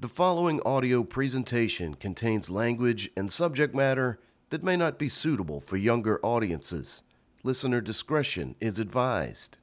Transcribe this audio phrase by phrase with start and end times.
[0.00, 5.76] The following audio presentation contains language and subject matter that may not be suitable for
[5.76, 7.02] younger audiences.
[7.42, 9.58] Listener discretion is advised.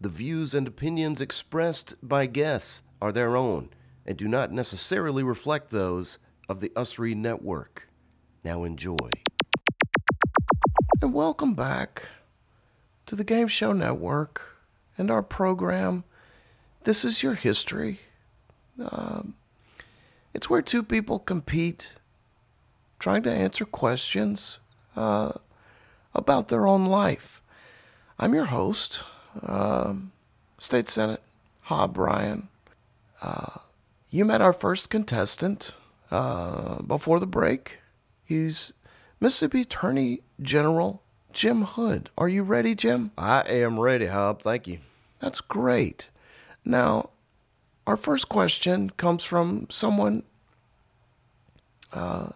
[0.00, 3.70] The views and opinions expressed by guests are their own
[4.06, 7.88] and do not necessarily reflect those of the Usry Network.
[8.44, 9.10] Now enjoy.
[11.00, 12.06] And welcome back
[13.06, 14.60] to the Game Show Network
[14.96, 16.04] and our program.
[16.84, 17.98] This is your history.
[18.78, 19.34] Um,
[20.34, 21.92] it's where two people compete,
[22.98, 24.58] trying to answer questions
[24.96, 25.32] uh,
[26.14, 27.42] about their own life.
[28.18, 29.04] I'm your host,
[29.42, 30.12] um,
[30.58, 31.22] State Senate
[31.62, 32.48] Hob Bryan.
[33.20, 33.58] Uh,
[34.10, 35.74] you met our first contestant
[36.10, 37.78] uh, before the break.
[38.24, 38.72] He's
[39.20, 42.10] Mississippi Attorney General Jim Hood.
[42.18, 43.12] Are you ready, Jim?
[43.16, 44.42] I am ready, Hob.
[44.42, 44.78] Thank you.
[45.20, 46.08] That's great.
[46.64, 47.10] Now,
[47.86, 50.22] our first question comes from someone
[51.92, 52.30] uh,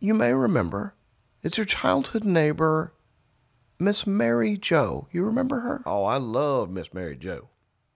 [0.00, 0.94] you may remember.
[1.42, 2.92] It's your childhood neighbor,
[3.78, 5.08] Miss Mary Joe.
[5.12, 5.82] You remember her?
[5.86, 7.48] Oh, I love Miss Mary Joe.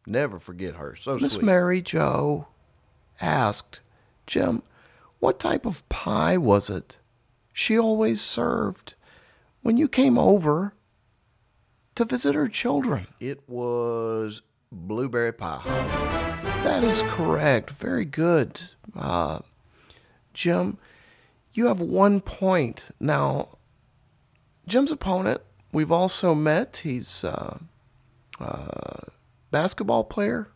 [0.07, 0.97] Never forget her.
[0.97, 1.23] So sweet.
[1.23, 1.43] Miss.
[1.43, 2.49] Mary Joe
[3.21, 3.81] asked,
[4.27, 4.63] Jim,
[5.19, 6.99] what type of pie was it
[7.53, 8.95] she always served
[9.63, 10.75] when you came over
[11.95, 13.07] to visit her children?
[13.21, 16.33] It was blueberry pie.
[16.65, 17.69] That is correct.
[17.69, 18.63] Very good.
[18.97, 19.41] Uh,
[20.33, 20.79] Jim,
[21.53, 22.89] you have one point.
[22.99, 23.59] Now,
[24.67, 26.81] Jim's opponent, we've also met.
[26.83, 27.59] He's uh,
[28.41, 29.01] uh,
[29.51, 30.49] basketball player,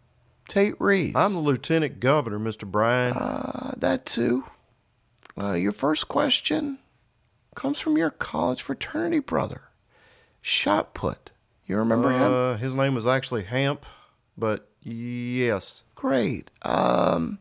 [0.48, 1.14] Tate Reeves.
[1.14, 2.66] I'm the lieutenant governor, Mr.
[2.66, 3.12] Bryan.
[3.12, 4.44] Uh, that too.
[5.38, 6.78] Uh, your first question
[7.54, 9.64] comes from your college fraternity brother,
[10.40, 11.32] Shot Put.
[11.66, 12.32] You remember him?
[12.32, 13.84] Uh, his name was actually Hamp,
[14.38, 15.82] but yes.
[15.98, 16.52] Great.
[16.62, 17.40] Um,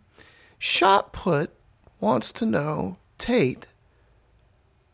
[0.57, 1.51] Shot Put
[1.99, 3.67] wants to know, Tate,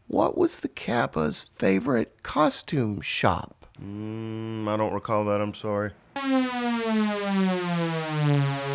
[0.07, 3.65] what was the Kappa's favorite costume shop?
[3.81, 5.39] Mm, I don't recall that.
[5.39, 5.91] I'm sorry.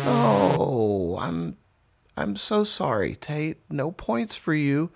[0.07, 1.57] Oh, I'm
[2.17, 3.57] I'm so sorry, Tate.
[3.69, 4.89] No points for you.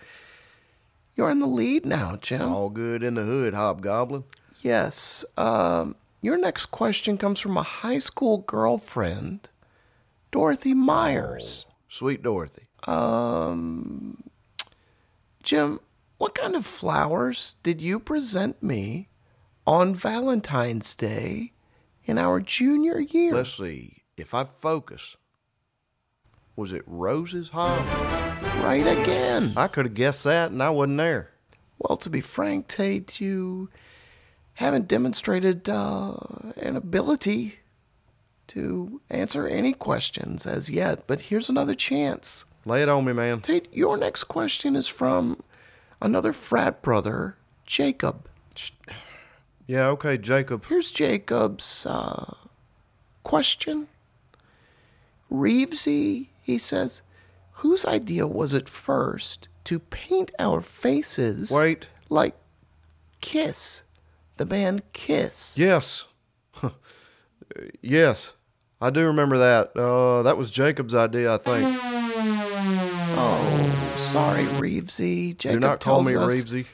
[1.13, 2.41] You're in the lead now, Jim.
[2.51, 4.23] All good in the hood, Hobgoblin.
[4.63, 5.23] Yes.
[5.38, 9.50] Um, your next question comes from a high school girlfriend,
[10.33, 11.67] Dorothy Myers.
[11.88, 12.67] Sweet Dorothy.
[12.88, 14.23] Um,
[15.44, 15.79] Jim,
[16.17, 19.09] what kind of flowers did you present me
[19.67, 21.53] on Valentine's Day
[22.03, 23.35] in our junior year?
[23.35, 24.01] Let's see.
[24.17, 25.17] If I focus,
[26.55, 27.85] was it roses, Hob?
[28.63, 29.53] right again.
[29.55, 31.29] I could have guessed that, and I wasn't there.
[31.77, 33.69] Well, to be frank, Tate, you
[34.53, 36.16] haven't demonstrated uh,
[36.57, 37.59] an ability
[38.47, 42.45] to answer any questions as yet, but here's another chance.
[42.65, 43.41] Lay it on me, man.
[43.41, 45.41] Tate, your next question is from
[46.01, 48.27] another frat brother, Jacob.
[49.67, 50.65] Yeah, okay, Jacob.
[50.65, 52.35] Here's Jacob's uh,
[53.23, 53.87] question.
[55.31, 57.01] Reevesy, he says,
[57.53, 61.87] whose idea was it first to paint our faces Wait.
[62.09, 62.35] like
[63.21, 63.83] Kiss,
[64.37, 65.57] the band Kiss?
[65.57, 66.05] Yes.
[67.81, 68.34] Yes.
[68.81, 69.75] I do remember that.
[69.75, 71.66] Uh, that was Jacob's idea, I think.
[73.16, 75.38] Oh, sorry, Reevesy.
[75.38, 76.66] Jacob do not call me Reevesy.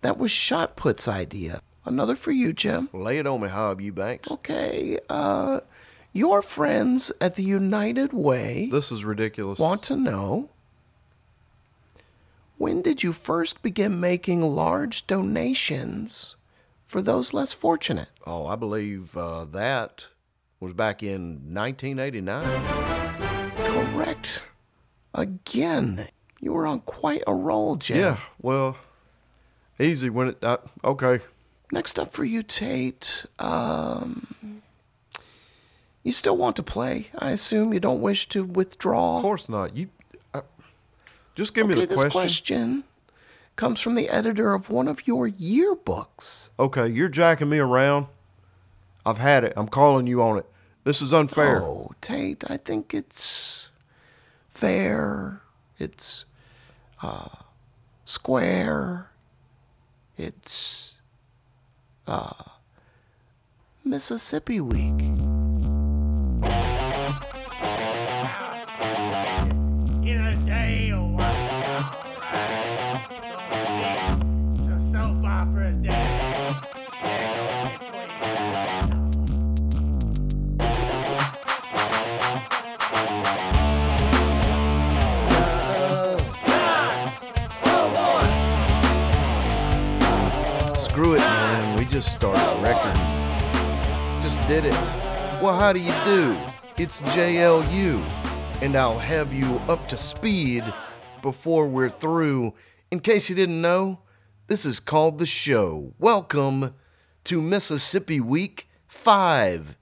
[0.00, 1.60] That was Shotput's idea.
[1.84, 2.88] Another for you, Jim.
[2.92, 4.30] Lay it on me, Hob, you banks.
[4.30, 5.60] Okay, uh,
[6.12, 9.58] your friends at the United Way This is ridiculous.
[9.58, 10.50] want to know
[12.56, 16.36] when did you first begin making large donations
[16.84, 18.08] for those less fortunate?
[18.26, 20.08] Oh, I believe uh, that
[20.60, 22.44] was back in 1989.
[23.56, 24.44] Correct.
[25.14, 26.08] Again,
[26.40, 27.98] you were on quite a roll, Jim.
[27.98, 28.76] Yeah, well,
[29.78, 30.42] easy when it.
[30.42, 31.20] Uh, okay.
[31.70, 33.26] Next up for you, Tate.
[33.38, 34.62] Um,
[36.02, 37.08] you still want to play?
[37.18, 39.16] I assume you don't wish to withdraw.
[39.16, 39.76] Of course not.
[39.76, 39.88] You
[40.32, 40.42] uh,
[41.34, 42.10] just give okay, me the this question.
[42.10, 42.84] question
[43.56, 46.50] comes from the editor of one of your yearbooks.
[46.58, 48.06] Okay, you're jacking me around.
[49.04, 49.52] I've had it.
[49.56, 50.46] I'm calling you on it.
[50.84, 51.62] This is unfair.
[51.62, 53.68] Oh, Tate, I think it's
[54.48, 55.42] fair.
[55.78, 56.24] It's
[57.02, 57.28] uh,
[58.04, 59.10] square.
[60.16, 60.94] It's
[62.06, 62.32] uh,
[63.84, 65.00] Mississippi Week.
[94.60, 95.40] Did it.
[95.40, 96.36] Well, how do you do?
[96.78, 98.02] It's JLU,
[98.60, 100.64] and I'll have you up to speed
[101.22, 102.54] before we're through.
[102.90, 104.00] In case you didn't know,
[104.48, 105.94] this is called The Show.
[106.00, 106.74] Welcome
[107.22, 109.76] to Mississippi Week 5.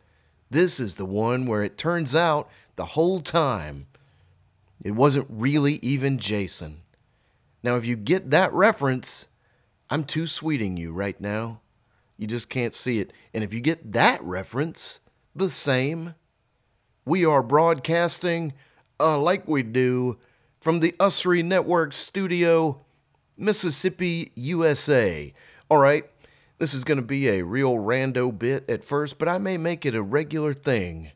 [0.50, 3.86] This is the one where it turns out the whole time
[4.84, 6.82] it wasn't really even Jason.
[7.62, 9.26] Now, if you get that reference,
[9.88, 11.62] I'm too sweeting you right now.
[12.16, 13.12] You just can't see it.
[13.34, 15.00] And if you get that reference,
[15.34, 16.14] the same,
[17.04, 18.54] we are broadcasting
[18.98, 20.18] uh, like we do
[20.60, 22.80] from the Usry Network studio,
[23.36, 25.32] Mississippi, USA.
[25.68, 26.04] All right,
[26.58, 29.84] this is going to be a real rando bit at first, but I may make
[29.84, 31.10] it a regular thing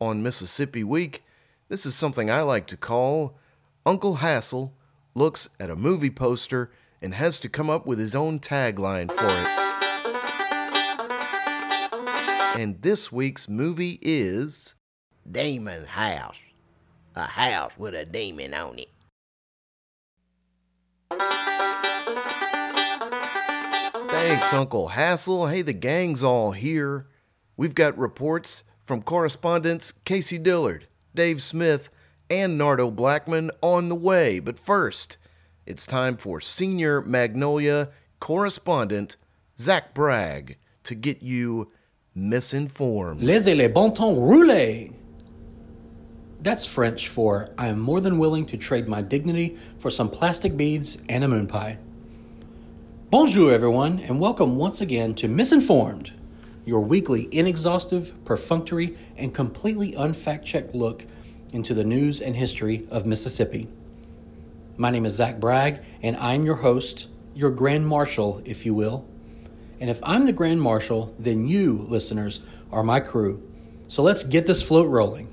[0.00, 1.24] on Mississippi Week.
[1.68, 3.36] This is something I like to call
[3.84, 4.72] Uncle Hassel
[5.14, 6.70] looks at a movie poster
[7.02, 9.73] and has to come up with his own tagline for it.
[12.56, 14.76] And this week's movie is
[15.28, 16.40] Demon House.
[17.16, 18.90] A house with a demon on it.
[24.08, 25.48] Thanks, Uncle Hassel.
[25.48, 27.08] Hey, the gang's all here.
[27.56, 31.90] We've got reports from correspondents Casey Dillard, Dave Smith,
[32.30, 34.38] and Nardo Blackman on the way.
[34.38, 35.16] But first,
[35.66, 37.88] it's time for senior Magnolia
[38.20, 39.16] correspondent
[39.58, 41.72] Zach Bragg to get you
[42.14, 43.20] misinformed.
[43.20, 44.90] Laissez les bon temps rouler.
[46.40, 50.56] That's French for I am more than willing to trade my dignity for some plastic
[50.56, 51.78] beads and a moon pie.
[53.10, 56.12] Bonjour, everyone, and welcome once again to Misinformed,
[56.64, 61.06] your weekly, inexhaustive, perfunctory, and completely unfact checked look
[61.52, 63.68] into the news and history of Mississippi.
[64.76, 69.06] My name is Zach Bragg, and I'm your host, your Grand Marshal, if you will.
[69.84, 72.40] And if I'm the Grand Marshal, then you, listeners,
[72.72, 73.46] are my crew.
[73.86, 75.30] So let's get this float rolling.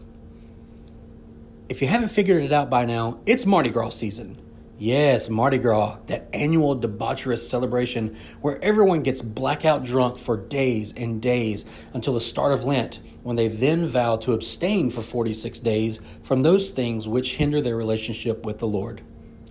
[1.70, 4.38] If you haven't figured it out by now, it's Mardi Gras season.
[4.78, 11.22] Yes, Mardi Gras, that annual debaucherous celebration where everyone gets blackout drunk for days and
[11.22, 11.64] days
[11.94, 16.42] until the start of Lent, when they then vow to abstain for 46 days from
[16.42, 19.02] those things which hinder their relationship with the Lord,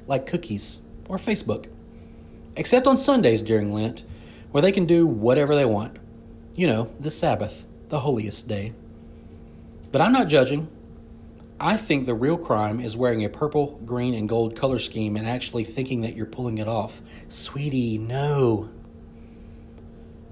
[0.07, 1.69] like cookies or Facebook.
[2.55, 4.05] Except on Sundays during Lent,
[4.51, 5.99] where they can do whatever they want.
[6.55, 8.73] You know, the Sabbath, the holiest day.
[9.93, 10.69] But I'm not judging.
[11.59, 15.29] I think the real crime is wearing a purple, green, and gold color scheme and
[15.29, 17.03] actually thinking that you're pulling it off.
[17.29, 18.71] Sweetie, no.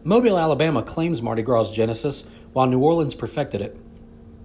[0.04, 2.24] Mobile, Alabama claims Mardi Gras' genesis,
[2.54, 3.76] while New Orleans perfected it.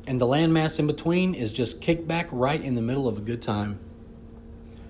[0.05, 3.21] And the landmass in between is just kicked back right in the middle of a
[3.21, 3.79] good time.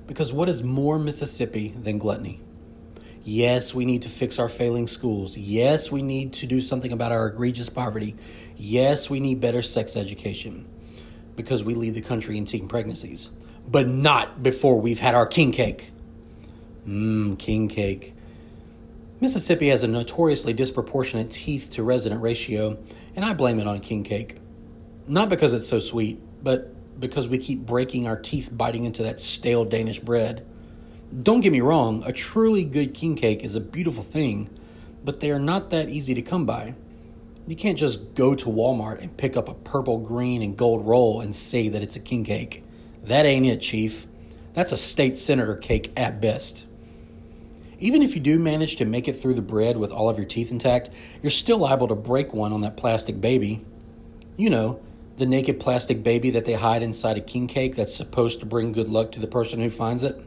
[0.07, 2.41] Because what is more Mississippi than gluttony?
[3.24, 5.38] Yes, we need to fix our failing schools.
[5.38, 8.16] Yes, we need to do something about our egregious poverty.
[8.58, 10.68] Yes, we need better sex education
[11.36, 13.30] because we lead the country in teen pregnancies.
[13.66, 15.92] But not before we've had our king cake.
[16.86, 18.14] Mmm, king cake.
[19.22, 22.78] Mississippi has a notoriously disproportionate teeth to resident ratio,
[23.16, 24.38] and I blame it on king cake.
[25.08, 29.22] Not because it's so sweet, but because we keep breaking our teeth biting into that
[29.22, 30.46] stale Danish bread.
[31.22, 34.50] Don't get me wrong, a truly good king cake is a beautiful thing,
[35.03, 36.74] but they are not that easy to come by.
[37.46, 41.22] You can't just go to Walmart and pick up a purple, green, and gold roll
[41.22, 42.63] and say that it's a king cake.
[43.03, 44.08] That ain't it, Chief.
[44.53, 46.65] That's a state senator cake at best.
[47.79, 50.25] Even if you do manage to make it through the bread with all of your
[50.25, 50.89] teeth intact,
[51.22, 53.63] you're still liable to break one on that plastic baby.
[54.36, 54.79] You know,
[55.17, 58.72] the naked plastic baby that they hide inside a king cake that's supposed to bring
[58.72, 60.20] good luck to the person who finds it.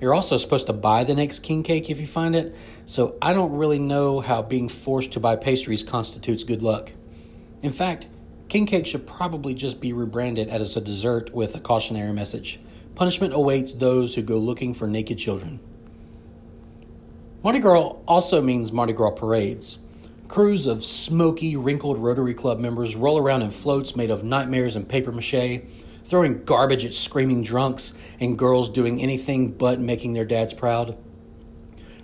[0.00, 3.32] You're also supposed to buy the next king cake if you find it, so I
[3.32, 6.92] don't really know how being forced to buy pastries constitutes good luck.
[7.62, 8.06] In fact,
[8.48, 12.60] king cake should probably just be rebranded as a dessert with a cautionary message.
[12.94, 15.60] Punishment awaits those who go looking for naked children.
[17.42, 19.78] Mardi Gras also means Mardi Gras parades.
[20.28, 24.88] Crews of smoky, wrinkled Rotary Club members roll around in floats made of nightmares and
[24.88, 25.62] paper mache,
[26.06, 30.96] throwing garbage at screaming drunks and girls doing anything but making their dads proud.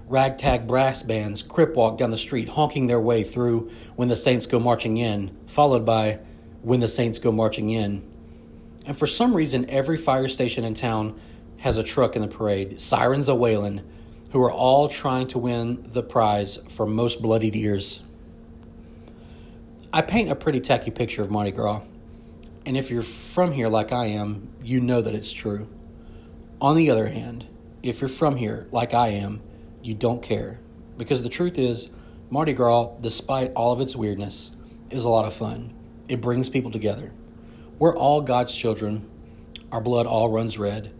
[0.08, 4.46] Ragtag brass bands crip walk down the street, honking their way through When the Saints
[4.46, 6.18] Go Marching In, followed by
[6.62, 8.06] When the Saints Go Marching In.
[8.84, 11.18] And for some reason, every fire station in town
[11.58, 13.82] has a truck in the parade, sirens a wailing,
[14.32, 18.02] who are all trying to win the prize for most bloodied ears.
[19.92, 21.82] I paint a pretty tacky picture of Mardi Gras.
[22.64, 25.68] And if you're from here like I am, you know that it's true.
[26.60, 27.46] On the other hand,
[27.82, 29.42] if you're from here like I am,
[29.82, 30.60] you don't care.
[30.96, 31.90] Because the truth is,
[32.30, 34.52] Mardi Gras, despite all of its weirdness,
[34.90, 35.74] is a lot of fun.
[36.08, 37.12] It brings people together.
[37.78, 39.10] We're all God's children.
[39.72, 40.92] Our blood all runs red.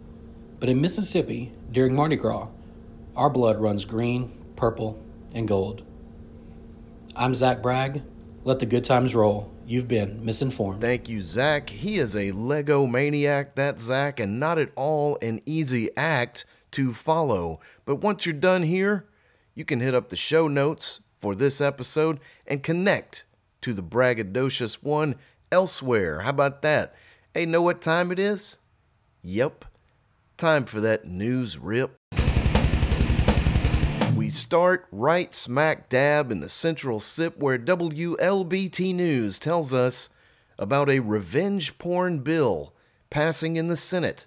[0.59, 2.49] But in Mississippi, during Mardi Gras,
[3.15, 5.01] our blood runs green, purple,
[5.33, 5.83] and gold.
[7.15, 8.01] I'm Zach Bragg.
[8.43, 9.52] Let the good times roll.
[9.65, 10.81] You've been misinformed.
[10.81, 11.69] Thank you, Zach.
[11.69, 16.91] He is a Lego maniac, that's Zach, and not at all an easy act to
[16.91, 17.61] follow.
[17.85, 19.05] But once you're done here,
[19.55, 23.23] you can hit up the show notes for this episode and connect
[23.61, 25.15] to the braggadocious one
[25.49, 26.21] elsewhere.
[26.21, 26.93] How about that?
[27.33, 28.57] Hey, know what time it is?
[29.21, 29.63] Yep,
[30.35, 31.97] time for that news rip.
[34.33, 40.09] Start right smack dab in the central sip where WLBT News tells us
[40.57, 42.73] about a revenge porn bill
[43.11, 44.25] passing in the Senate.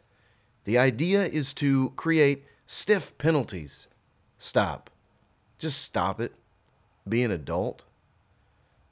[0.63, 3.89] The idea is to create stiff penalties.
[4.39, 4.91] Stop.
[5.59, 6.35] Just stop it.
[7.09, 7.85] Be an adult.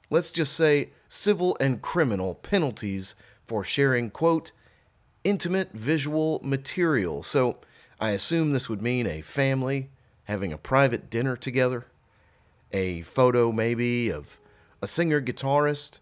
[0.09, 4.51] Let's just say civil and criminal penalties for sharing, quote,
[5.23, 7.23] intimate visual material.
[7.23, 7.59] So
[8.01, 9.91] I assume this would mean a family
[10.25, 11.87] having a private dinner together,
[12.71, 14.39] a photo maybe of
[14.81, 15.99] a singer guitarist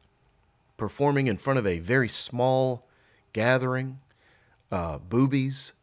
[0.78, 2.88] performing in front of a very small
[3.32, 4.00] gathering,
[4.72, 5.74] uh, boobies,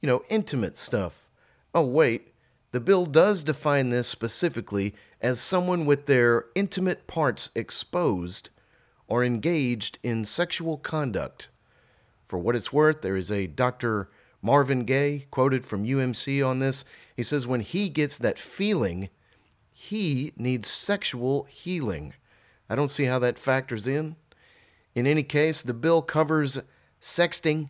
[0.00, 1.28] you know, intimate stuff.
[1.74, 2.32] Oh, wait,
[2.72, 8.50] the bill does define this specifically as someone with their intimate parts exposed
[9.08, 11.48] or engaged in sexual conduct.
[12.24, 14.08] For what it's worth, there is a Dr.
[14.42, 16.84] Marvin Gaye quoted from UMC on this.
[17.16, 19.10] He says, when he gets that feeling,
[19.72, 22.14] he needs sexual healing.
[22.68, 24.16] I don't see how that factors in.
[24.94, 26.58] In any case, the bill covers
[27.00, 27.68] sexting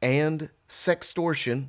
[0.00, 1.68] and sextortion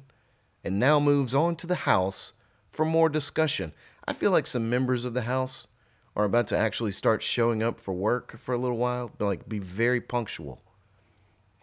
[0.64, 2.34] and now moves on to the House
[2.70, 3.74] for more discussion.
[4.08, 5.68] I feel like some members of the House
[6.16, 9.60] are about to actually start showing up for work for a little while, like be
[9.60, 10.62] very punctual.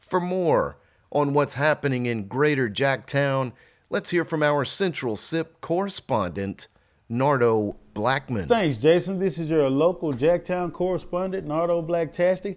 [0.00, 0.78] For more
[1.10, 3.52] on what's happening in Greater Jacktown,
[3.88, 6.68] let's hear from our Central SIP correspondent,
[7.08, 8.48] Nardo Blackman.
[8.48, 9.18] Thanks, Jason.
[9.18, 12.56] This is your local Jacktown correspondent, Nardo Blacktastic,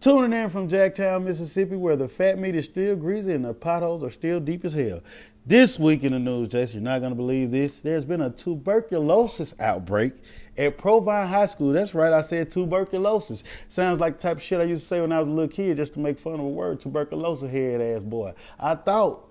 [0.00, 4.02] tuning in from Jacktown, Mississippi, where the fat meat is still greasy and the potholes
[4.02, 5.02] are still deep as hell.
[5.44, 7.78] This week in the news, Jason, you're not going to believe this.
[7.80, 10.14] There's been a tuberculosis outbreak
[10.60, 11.72] at Provine High School.
[11.72, 13.42] That's right, I said tuberculosis.
[13.68, 15.48] Sounds like the type of shit I used to say when I was a little
[15.48, 18.34] kid just to make fun of a word, tuberculosis head ass boy.
[18.58, 19.26] I thought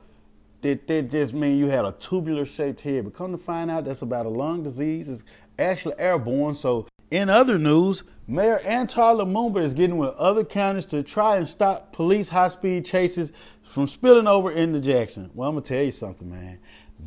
[0.62, 3.86] that that just mean you had a tubular shaped head, but come to find out
[3.86, 5.08] that's about a lung disease.
[5.08, 5.24] It's
[5.60, 6.56] actually airborne.
[6.56, 11.48] So in other news, Mayor Antar Lumumba is getting with other counties to try and
[11.48, 13.32] stop police high speed chases
[13.72, 15.30] from spilling over into Jackson.
[15.36, 16.58] Well, I'm gonna tell you something, man.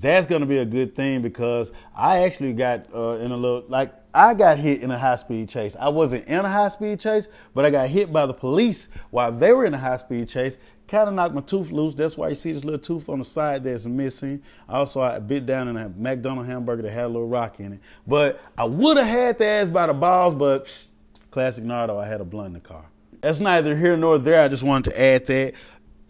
[0.01, 3.93] That's gonna be a good thing because I actually got uh, in a little like
[4.15, 5.75] I got hit in a high speed chase.
[5.79, 9.33] I wasn't in a high speed chase, but I got hit by the police while
[9.33, 10.57] they were in a high speed chase.
[10.89, 11.95] Kind of knocked my tooth loose.
[11.95, 14.43] That's why you see this little tooth on the side that's missing.
[14.69, 17.81] Also, I bit down in a McDonald's hamburger that had a little rock in it.
[18.07, 20.85] But I would have had the ass by the balls, but psh,
[21.31, 22.85] classic Nardo, I had a blunt in the car.
[23.23, 24.43] That's neither here nor there.
[24.43, 25.55] I just wanted to add that.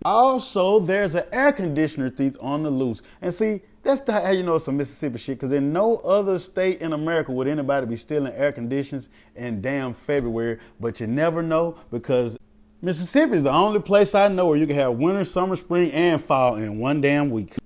[0.04, 3.02] Also, there's an air conditioner thief on the loose.
[3.20, 5.38] And see, that's the, how you know some Mississippi shit.
[5.38, 9.94] Because in no other state in America would anybody be stealing air conditioners in damn
[9.94, 10.58] February.
[10.80, 12.36] But you never know because
[12.80, 16.22] Mississippi is the only place I know where you can have winter, summer, spring, and
[16.22, 17.56] fall in one damn week.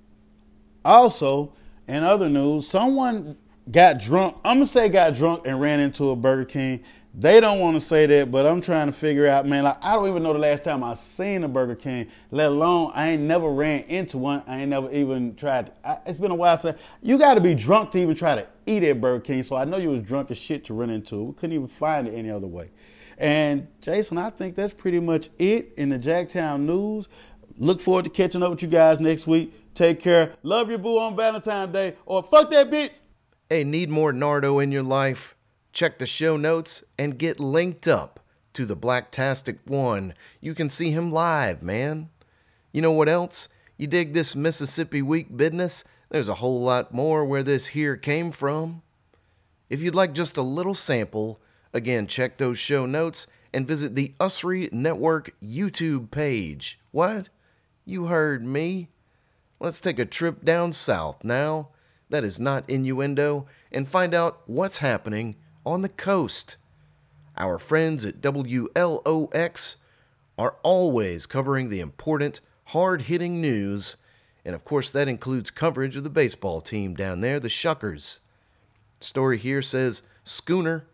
[0.84, 1.52] Also,
[1.88, 3.36] in other news, someone
[3.70, 4.36] got drunk.
[4.44, 6.84] I'm gonna say got drunk and ran into a Burger King.
[7.18, 9.64] They don't want to say that, but I'm trying to figure out, man.
[9.64, 12.92] Like I don't even know the last time I seen a Burger King, let alone
[12.94, 14.42] I ain't never ran into one.
[14.46, 15.72] I ain't never even tried.
[15.82, 18.46] I, it's been a while since you got to be drunk to even try to
[18.66, 19.42] eat at Burger King.
[19.44, 21.22] So I know you was drunk as shit to run into.
[21.22, 22.68] We couldn't even find it any other way.
[23.16, 27.08] And Jason, I think that's pretty much it in the Jacktown news.
[27.56, 29.54] Look forward to catching up with you guys next week.
[29.72, 30.34] Take care.
[30.42, 31.96] Love your boo on Valentine's Day.
[32.04, 32.90] Or fuck that bitch.
[33.48, 35.35] Hey, need more Nardo in your life?
[35.76, 38.20] Check the show notes and get linked up
[38.54, 40.14] to the Blacktastic One.
[40.40, 42.08] You can see him live, man.
[42.72, 43.50] You know what else?
[43.76, 45.84] You dig this Mississippi Week business?
[46.08, 48.80] There's a whole lot more where this here came from.
[49.68, 51.38] If you'd like just a little sample,
[51.74, 56.80] again, check those show notes and visit the Usry Network YouTube page.
[56.90, 57.28] What?
[57.84, 58.88] You heard me.
[59.60, 61.68] Let's take a trip down south now.
[62.08, 65.36] That is not innuendo, and find out what's happening
[65.66, 66.56] on the coast.
[67.36, 69.76] Our friends at WLOX
[70.38, 73.96] are always covering the important, hard hitting news,
[74.44, 78.20] and of course, that includes coverage of the baseball team down there, the Shuckers.
[79.00, 80.86] Story here says Schooner,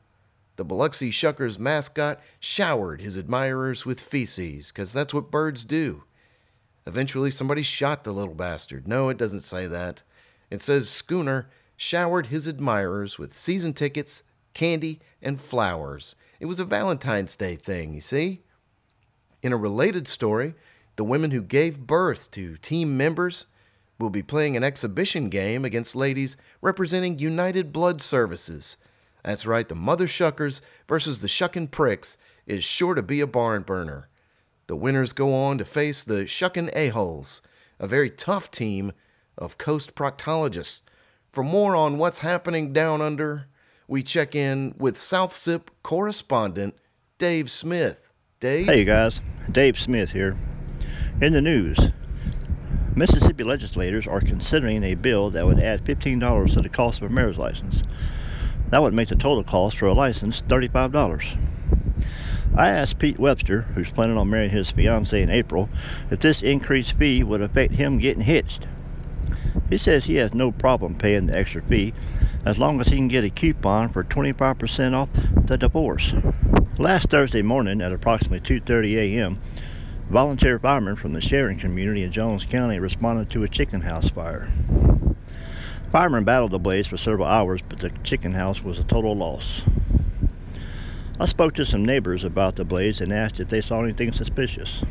[0.57, 6.05] the Biloxi Shuckers mascot, showered his admirers with feces, because that's what birds do.
[6.87, 8.89] Eventually, somebody shot the little bastard.
[8.89, 10.03] No, it doesn't say that.
[10.51, 14.23] It says Schooner showered his admirers with season tickets,
[14.55, 16.17] candy, and flowers.
[16.41, 18.43] It was a Valentine's Day thing, you see?
[19.43, 20.55] In a related story,
[20.97, 23.47] the women who gave birth to team members
[23.99, 28.77] will be playing an exhibition game against ladies representing United Blood Services.
[29.25, 33.63] That's right, the Mother Shuckers versus the Shuckin' Pricks is sure to be a barn
[33.63, 34.09] burner.
[34.67, 37.43] The winners go on to face the Shuckin' A-Holes,
[37.79, 38.93] a very tough team
[39.39, 40.83] of coast proctologists.
[41.31, 43.47] For more on what's happening down under,
[43.93, 46.75] we check in with South Sip correspondent
[47.19, 48.11] Dave Smith.
[48.41, 48.65] Dave?
[48.65, 49.21] Hey, guys.
[49.51, 50.35] Dave Smith here.
[51.21, 51.79] In the news,
[52.97, 57.15] Mississippi legislators are considering a bill that would add $15 to the cost of a
[57.15, 57.83] marriage license.
[58.71, 61.37] That would make the total cost for a license $35.
[62.57, 65.69] I asked Pete Webster, who's planning on marrying his fiancee in April,
[66.11, 68.67] if this increased fee would affect him getting hitched.
[69.69, 71.93] He says he has no problem paying the extra fee
[72.45, 75.09] as long as he can get a coupon for 25% off
[75.47, 76.15] the divorce.
[76.79, 79.41] Last Thursday morning at approximately 2:30 a.m.,
[80.11, 84.49] volunteer firemen from the Sharon community in Jones County responded to a chicken house fire.
[85.93, 89.63] Firemen battled the blaze for several hours, but the chicken house was a total loss.
[91.21, 94.83] I spoke to some neighbors about the blaze and asked if they saw anything suspicious.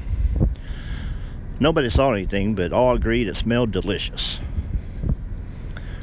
[1.59, 4.39] Nobody saw anything, but all agreed it smelled delicious.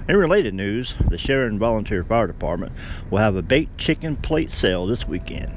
[0.09, 2.73] In related news, the Sharon Volunteer Fire Department
[3.11, 5.53] will have a baked chicken plate sale this weekend.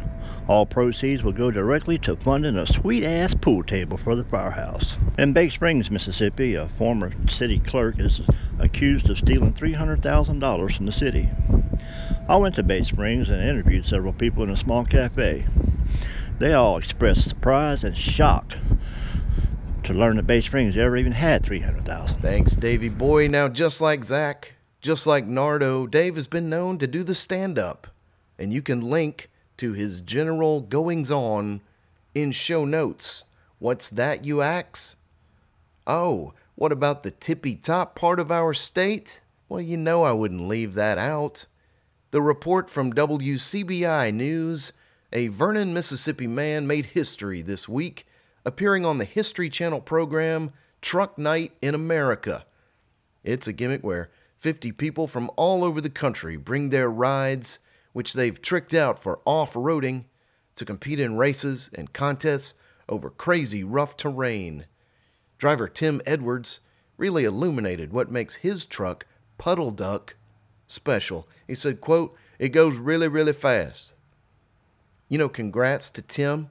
[0.46, 4.98] All proceeds will go directly to funding a sweet ass pool table for the firehouse.
[5.18, 8.20] In Bay Springs, Mississippi, a former city clerk is
[8.60, 11.30] accused of stealing $300,000 from the city.
[12.28, 15.46] I went to Bay Springs and interviewed several people in a small cafe.
[16.40, 18.58] They all expressed surprise and shock
[19.84, 22.18] to learn that Bay Springs ever even had 300,000.
[22.18, 23.28] Thanks, Davy Boy.
[23.28, 27.58] Now, just like Zach, just like Nardo, Dave has been known to do the stand
[27.58, 27.88] up.
[28.38, 31.62] And you can link to his general goings on
[32.16, 33.24] in show notes.
[33.60, 34.96] What's that, you ax?
[35.86, 39.22] Oh, what about the tippy top part of our state?
[39.50, 41.46] Well, you know I wouldn't leave that out.
[42.12, 44.74] The report from WCBI News
[45.14, 48.06] a Vernon, Mississippi man made history this week,
[48.46, 50.52] appearing on the History Channel program
[50.82, 52.46] Truck Night in America.
[53.24, 57.60] It's a gimmick where 50 people from all over the country bring their rides,
[57.94, 60.06] which they've tricked out for off roading,
[60.56, 62.56] to compete in races and contests
[62.90, 64.66] over crazy rough terrain.
[65.38, 66.60] Driver Tim Edwards
[66.98, 69.06] really illuminated what makes his truck,
[69.38, 70.16] Puddle Duck,
[70.68, 71.28] special.
[71.48, 73.94] He said, quote, it goes really, really fast.
[75.10, 76.50] You know, congrats to Tim.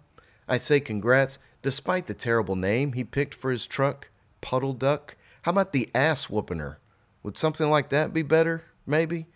[0.48, 4.08] I say congrats despite the terrible name he picked for his truck,
[4.40, 5.16] Puddle Duck.
[5.42, 6.76] How about the ass whoopiner?
[7.22, 8.64] Would something like that be better?
[8.86, 9.26] Maybe.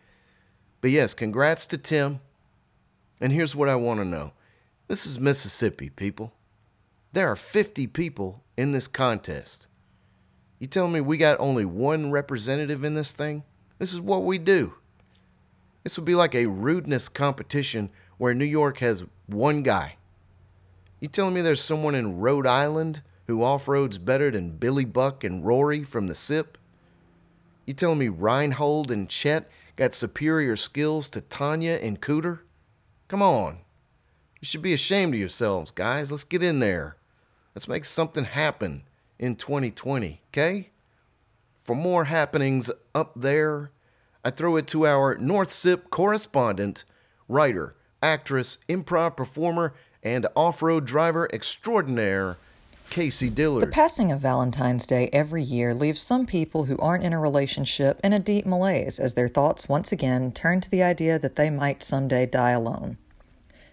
[0.81, 2.21] But yes, congrats to Tim.
[3.21, 4.33] And here's what I want to know
[4.89, 6.33] this is Mississippi, people.
[7.13, 9.67] There are 50 people in this contest.
[10.59, 13.45] You telling me we got only one representative in this thing?
[13.79, 14.75] This is what we do.
[15.83, 19.97] This would be like a rudeness competition where New York has one guy.
[21.05, 25.23] You telling me there's someone in Rhode Island who off roads better than Billy Buck
[25.23, 26.57] and Rory from the SIP?
[27.67, 32.39] You telling me Reinhold and Chet got superior skills to Tanya and Cooter?
[33.09, 33.59] Come on.
[34.41, 36.11] You should be ashamed of yourselves, guys.
[36.11, 36.97] Let's get in there.
[37.55, 38.85] Let's make something happen
[39.19, 40.71] in 2020, okay?
[41.61, 43.73] For more happenings up there,
[44.25, 46.87] I throw it to our North SIP correspondent,
[47.29, 52.37] writer, actress, improv performer, and off road driver extraordinaire,
[52.91, 53.63] Casey Dillard.
[53.63, 57.99] The passing of Valentine's Day every year leaves some people who aren't in a relationship
[58.05, 61.51] in a deep malaise as their thoughts once again turn to the idea that they
[61.51, 62.99] might someday die alone.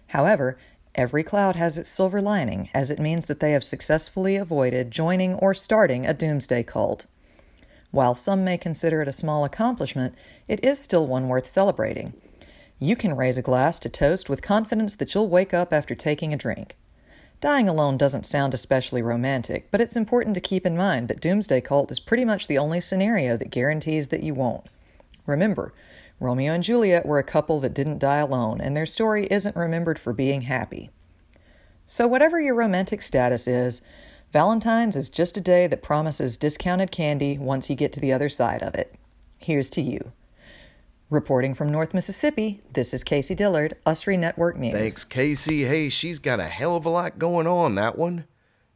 [0.08, 0.58] However,
[0.94, 5.34] every cloud has its silver lining, as it means that they have successfully avoided joining
[5.34, 7.06] or starting a doomsday cult.
[7.92, 10.14] While some may consider it a small accomplishment,
[10.48, 12.14] it is still one worth celebrating.
[12.82, 16.34] You can raise a glass to toast with confidence that you'll wake up after taking
[16.34, 16.76] a drink.
[17.40, 21.60] Dying alone doesn't sound especially romantic, but it's important to keep in mind that Doomsday
[21.60, 24.66] Cult is pretty much the only scenario that guarantees that you won't.
[25.26, 25.72] Remember,
[26.18, 30.00] Romeo and Juliet were a couple that didn't die alone, and their story isn't remembered
[30.00, 30.90] for being happy.
[31.86, 33.80] So, whatever your romantic status is,
[34.32, 38.28] Valentine's is just a day that promises discounted candy once you get to the other
[38.28, 38.92] side of it.
[39.38, 40.10] Here's to you.
[41.12, 44.72] Reporting from North Mississippi, this is Casey Dillard, Usry Network News.
[44.72, 45.64] Thanks, Casey.
[45.64, 48.24] Hey, she's got a hell of a lot going on, that one.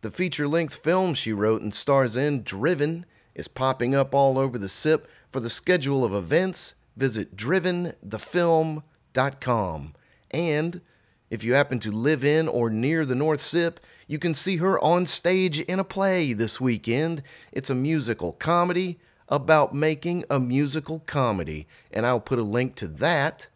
[0.02, 4.58] The feature length film she wrote and stars in, Driven, is popping up all over
[4.58, 5.08] the SIP.
[5.30, 9.94] For the schedule of events, visit driventhefilm.com.
[10.30, 10.80] And
[11.30, 14.78] if you happen to live in or near the North SIP, you can see her
[14.80, 17.22] on stage in a play this weekend.
[17.50, 21.66] It's a musical comedy about making a musical comedy.
[21.90, 23.48] And I'll put a link to that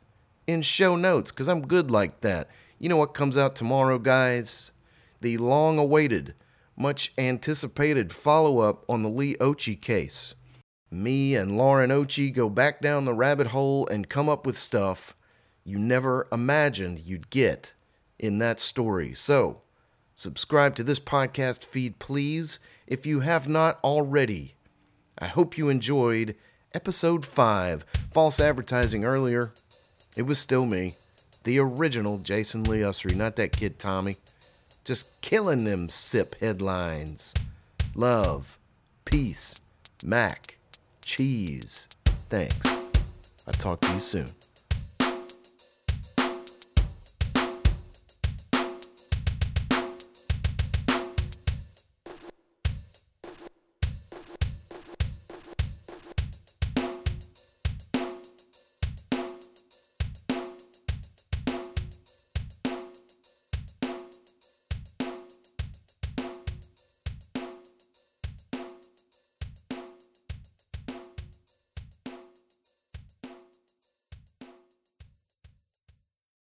[0.46, 2.48] in show notes because I'm good like that.
[2.78, 4.72] You know what comes out tomorrow, guys?
[5.20, 6.34] The long awaited,
[6.76, 10.34] much anticipated follow up on the Leigh Occhi case.
[10.90, 15.14] Me and Lauren Ochi go back down the rabbit hole and come up with stuff
[15.64, 17.74] you never imagined you'd get
[18.18, 19.14] in that story.
[19.14, 19.62] So,
[20.14, 24.54] subscribe to this podcast feed, please, if you have not already.
[25.20, 26.34] I hope you enjoyed
[26.72, 29.52] episode 5 False Advertising earlier.
[30.16, 30.94] It was still me,
[31.44, 32.82] the original Jason Lee
[33.14, 34.16] not that kid Tommy.
[34.84, 37.34] Just killing them SIP headlines.
[37.94, 38.58] Love,
[39.04, 39.60] peace,
[40.04, 40.56] Mac,
[41.04, 41.86] cheese.
[42.30, 42.80] Thanks.
[43.46, 44.30] I'll talk to you soon.